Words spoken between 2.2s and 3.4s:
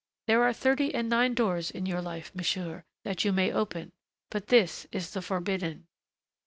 monsieur, that you